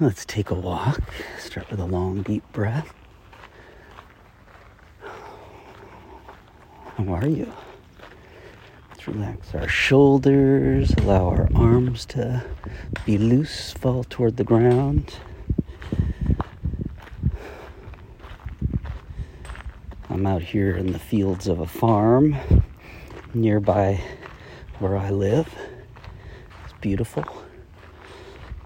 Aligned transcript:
Let's 0.00 0.24
take 0.24 0.50
a 0.50 0.54
walk. 0.54 1.00
Start 1.38 1.70
with 1.70 1.78
a 1.78 1.84
long, 1.84 2.22
deep 2.22 2.42
breath. 2.52 2.92
How 6.96 7.14
are 7.14 7.28
you? 7.28 7.52
Let's 8.90 9.06
relax 9.06 9.54
our 9.54 9.68
shoulders, 9.68 10.92
allow 10.98 11.28
our 11.28 11.48
arms 11.54 12.06
to 12.06 12.44
be 13.06 13.18
loose, 13.18 13.72
fall 13.72 14.02
toward 14.02 14.36
the 14.36 14.42
ground. 14.42 15.14
I'm 20.10 20.26
out 20.26 20.42
here 20.42 20.76
in 20.76 20.90
the 20.90 20.98
fields 20.98 21.46
of 21.46 21.60
a 21.60 21.68
farm 21.68 22.34
nearby 23.32 24.02
where 24.80 24.96
I 24.96 25.10
live. 25.10 25.54
It's 26.64 26.74
beautiful 26.80 27.24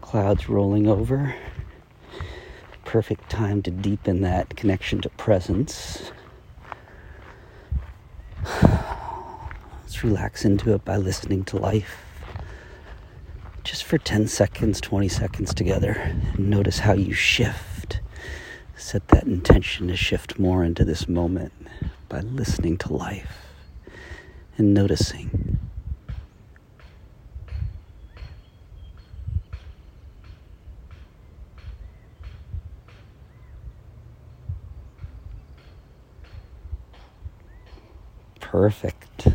clouds 0.08 0.48
rolling 0.48 0.86
over. 0.86 1.34
Perfect 2.86 3.28
time 3.28 3.60
to 3.60 3.70
deepen 3.70 4.22
that 4.22 4.56
connection 4.56 5.02
to 5.02 5.10
presence. 5.10 6.12
Let's 9.82 10.02
relax 10.02 10.46
into 10.46 10.72
it 10.72 10.82
by 10.82 10.96
listening 10.96 11.44
to 11.44 11.58
life. 11.58 12.06
Just 13.64 13.84
for 13.84 13.98
10 13.98 14.28
seconds, 14.28 14.80
20 14.80 15.08
seconds 15.08 15.52
together. 15.52 16.16
Notice 16.38 16.78
how 16.78 16.94
you 16.94 17.12
shift. 17.12 18.00
Set 18.78 19.08
that 19.08 19.24
intention 19.24 19.88
to 19.88 19.96
shift 19.96 20.38
more 20.38 20.64
into 20.64 20.86
this 20.86 21.06
moment 21.06 21.52
by 22.08 22.20
listening 22.20 22.78
to 22.78 22.94
life 22.94 23.44
and 24.56 24.72
noticing. 24.72 25.47
Perfect. 38.50 39.28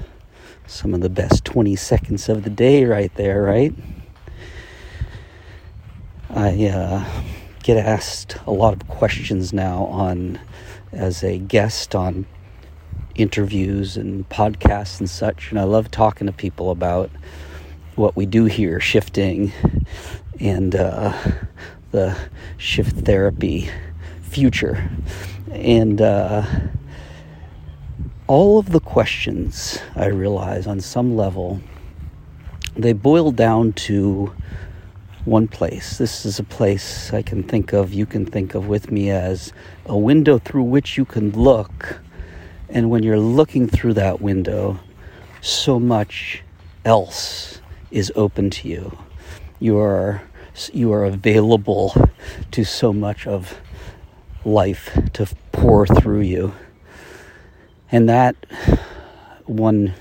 Some 0.66 0.96
of 0.96 1.02
the 1.02 1.10
best 1.10 1.46
20 1.46 1.76
seconds 1.76 2.30
of 2.30 2.44
the 2.44 2.50
day, 2.50 2.84
right 2.84 3.14
there, 3.14 3.44
right? 3.44 3.72
I 6.32 6.66
uh, 6.66 7.06
get 7.62 7.78
asked 7.78 8.38
a 8.48 8.52
lot 8.52 8.74
of 8.74 8.88
questions 8.88 9.54
now 9.54 9.84
on 9.86 10.40
as 10.92 11.24
a 11.24 11.38
guest 11.38 11.94
on 11.94 12.26
interviews 13.14 13.98
and 13.98 14.28
podcasts 14.30 15.00
and 15.00 15.08
such, 15.08 15.52
and 15.52 15.60
I 15.60 15.64
love 15.66 15.92
talking 15.92 16.26
to 16.26 16.34
people 16.34 16.72
about 16.72 17.12
what 17.94 18.16
we 18.16 18.26
do 18.26 18.46
here, 18.46 18.80
shifting 18.80 19.52
and 20.40 20.76
uh, 20.76 21.14
the 21.92 22.18
shift 22.58 23.06
therapy 23.06 23.70
future. 24.24 24.90
And 25.52 26.02
uh, 26.02 26.48
all 28.34 28.58
of 28.58 28.72
the 28.72 28.80
questions, 28.80 29.78
I 29.96 30.08
realize, 30.08 30.66
on 30.66 30.80
some 30.80 31.16
level, 31.16 31.62
they 32.76 32.92
boil 32.92 33.32
down 33.32 33.74
to 33.74 34.34
one 35.24 35.48
place. 35.48 36.00
This 36.00 36.26
is 36.26 36.40
a 36.40 36.44
place 36.44 37.14
I 37.14 37.22
can 37.22 37.44
think 37.44 37.74
of, 37.74 37.94
you 37.94 38.08
can 38.08 38.26
think 38.26 38.56
of 38.56 38.68
with 38.68 38.90
me 38.90 39.12
as 39.12 39.54
a 39.86 39.96
window 39.96 40.40
through 40.40 40.64
which 40.64 40.98
you 40.98 41.06
can 41.06 41.30
look. 41.34 42.00
And 42.70 42.90
when 42.90 43.04
you're 43.04 43.20
looking 43.20 43.68
through 43.68 43.94
that 43.94 44.20
window, 44.20 44.80
so 45.42 45.80
much 45.80 46.42
else 46.84 47.62
is 47.92 48.12
open 48.16 48.50
to 48.50 48.68
you. 48.68 48.98
You 49.60 49.78
are, 49.78 50.24
you 50.74 50.92
are 50.92 51.06
available 51.06 51.94
to 52.50 52.64
so 52.64 52.92
much 52.92 53.28
of 53.28 53.62
life 54.44 54.90
to 55.14 55.28
pour 55.52 55.86
through 55.86 56.22
you. 56.22 56.56
And 57.94 58.10
that 58.10 58.36
one 59.46 59.94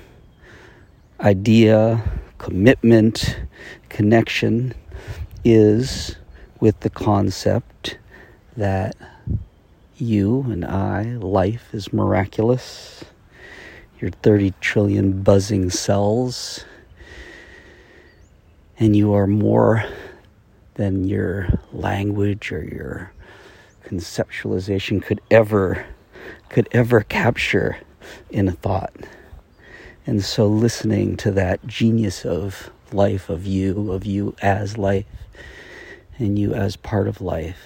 idea, 1.19 2.01
commitment, 2.39 3.37
connection 3.89 4.73
is 5.45 6.15
with 6.59 6.79
the 6.79 6.89
concept 6.89 7.99
that 8.57 8.95
you 9.97 10.41
and 10.49 10.65
I, 10.65 11.03
life 11.17 11.71
is 11.71 11.93
miraculous. 11.93 13.05
Your 13.99 14.09
30 14.09 14.55
trillion 14.59 15.21
buzzing 15.21 15.69
cells, 15.69 16.65
and 18.79 18.95
you 18.95 19.13
are 19.13 19.27
more 19.27 19.85
than 20.73 21.07
your 21.07 21.47
language 21.71 22.51
or 22.51 22.63
your 22.63 23.13
conceptualization 23.85 24.99
could 24.99 25.21
ever 25.29 25.85
could 26.49 26.67
ever 26.71 27.01
capture 27.01 27.77
in 28.29 28.47
a 28.47 28.51
thought. 28.51 28.93
And 30.05 30.23
so 30.23 30.47
listening 30.47 31.15
to 31.17 31.31
that 31.31 31.65
genius 31.65 32.25
of 32.25 32.69
life, 32.91 33.29
of 33.29 33.45
you, 33.45 33.91
of 33.91 34.05
you 34.05 34.35
as 34.41 34.77
life, 34.77 35.05
and 36.17 36.37
you 36.37 36.53
as 36.53 36.75
part 36.75 37.07
of 37.07 37.21
life, 37.21 37.57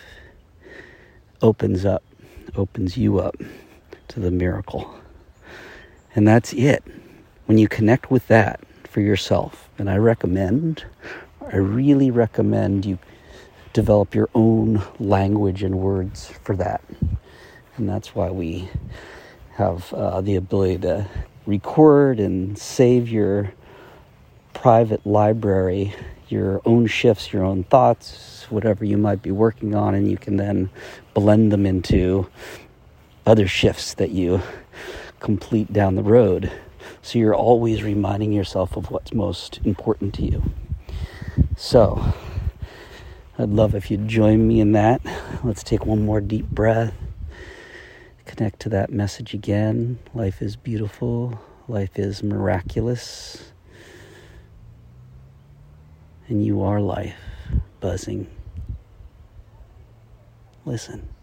opens 1.41 1.83
up, 1.83 2.03
opens 2.55 2.95
you 2.97 3.19
up 3.19 3.35
to 4.07 4.19
the 4.19 4.31
miracle. 4.31 4.93
And 6.15 6.27
that's 6.27 6.53
it. 6.53 6.83
When 7.45 7.57
you 7.57 7.67
connect 7.67 8.11
with 8.11 8.27
that 8.27 8.61
for 8.85 9.01
yourself, 9.01 9.69
and 9.77 9.89
I 9.89 9.97
recommend, 9.97 10.85
I 11.41 11.57
really 11.57 12.11
recommend 12.11 12.85
you 12.85 12.99
develop 13.73 14.15
your 14.15 14.29
own 14.33 14.81
language 14.99 15.61
and 15.61 15.77
words 15.79 16.31
for 16.43 16.55
that 16.55 16.81
and 17.77 17.87
that's 17.87 18.15
why 18.15 18.29
we 18.29 18.69
have 19.53 19.93
uh, 19.93 20.21
the 20.21 20.35
ability 20.35 20.79
to 20.79 21.07
record 21.45 22.19
and 22.19 22.57
save 22.57 23.09
your 23.09 23.53
private 24.53 25.05
library, 25.05 25.93
your 26.29 26.61
own 26.65 26.87
shifts, 26.87 27.31
your 27.31 27.43
own 27.43 27.63
thoughts, 27.63 28.45
whatever 28.49 28.83
you 28.83 28.97
might 28.97 29.21
be 29.21 29.31
working 29.31 29.75
on, 29.75 29.95
and 29.95 30.09
you 30.09 30.17
can 30.17 30.37
then 30.37 30.69
blend 31.13 31.51
them 31.51 31.65
into 31.65 32.27
other 33.25 33.47
shifts 33.47 33.93
that 33.95 34.11
you 34.11 34.41
complete 35.19 35.71
down 35.71 35.95
the 35.95 36.03
road. 36.03 36.51
So 37.01 37.19
you're 37.19 37.35
always 37.35 37.83
reminding 37.83 38.31
yourself 38.31 38.75
of 38.75 38.91
what's 38.91 39.13
most 39.13 39.59
important 39.63 40.13
to 40.15 40.23
you. 40.23 40.43
So 41.55 42.13
I'd 43.37 43.49
love 43.49 43.75
if 43.75 43.89
you'd 43.89 44.07
join 44.07 44.47
me 44.47 44.59
in 44.59 44.73
that. 44.73 45.01
Let's 45.43 45.63
take 45.63 45.85
one 45.85 46.05
more 46.05 46.21
deep 46.21 46.49
breath 46.49 46.93
connect 48.27 48.59
to 48.61 48.69
that 48.69 48.91
message 48.91 49.33
again. 49.33 49.97
Life 50.13 50.41
is 50.41 50.55
beautiful, 50.55 51.39
life 51.67 51.97
is 51.97 52.21
miraculous, 52.21 53.51
and 56.27 56.45
you 56.45 56.61
are 56.61 56.79
life 56.81 57.15
buzzing. 57.79 58.27
Listen. 60.65 61.16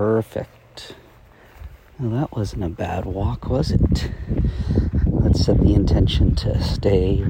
Perfect. 0.00 0.94
Well, 1.98 2.08
that 2.18 2.32
wasn't 2.32 2.64
a 2.64 2.70
bad 2.70 3.04
walk, 3.04 3.50
was 3.50 3.70
it? 3.70 4.10
Let's 5.04 5.44
set 5.44 5.60
the 5.60 5.74
intention 5.74 6.34
to 6.36 6.58
stay 6.62 7.26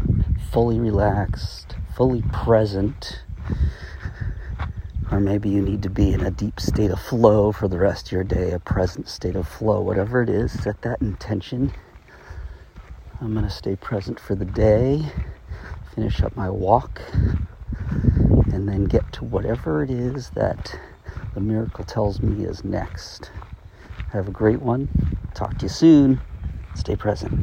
fully 0.52 0.78
relaxed, 0.78 1.74
fully 1.96 2.22
present. 2.32 3.22
Or 5.10 5.18
maybe 5.18 5.48
you 5.48 5.60
need 5.60 5.82
to 5.82 5.90
be 5.90 6.12
in 6.12 6.20
a 6.20 6.30
deep 6.30 6.60
state 6.60 6.92
of 6.92 7.00
flow 7.00 7.50
for 7.50 7.66
the 7.66 7.76
rest 7.76 8.06
of 8.06 8.12
your 8.12 8.22
day, 8.22 8.52
a 8.52 8.60
present 8.60 9.08
state 9.08 9.34
of 9.34 9.48
flow, 9.48 9.80
whatever 9.80 10.22
it 10.22 10.28
is, 10.28 10.52
set 10.52 10.80
that 10.82 11.02
intention. 11.02 11.72
I'm 13.20 13.32
going 13.32 13.44
to 13.44 13.50
stay 13.50 13.74
present 13.74 14.20
for 14.20 14.36
the 14.36 14.44
day, 14.44 15.06
finish 15.96 16.22
up 16.22 16.36
my 16.36 16.48
walk, 16.48 17.02
and 18.52 18.68
then 18.68 18.84
get 18.84 19.12
to 19.14 19.24
whatever 19.24 19.82
it 19.82 19.90
is 19.90 20.30
that 20.36 20.78
the 21.34 21.40
miracle 21.40 21.84
tells 21.84 22.22
me 22.22 22.44
is 22.44 22.64
next. 22.64 23.32
Have 24.08 24.28
a 24.28 24.32
great 24.32 24.62
one. 24.62 24.90
Talk 25.34 25.58
to 25.58 25.66
you 25.66 25.70
soon. 25.70 26.22
Stay 26.74 26.96
present. 26.96 27.34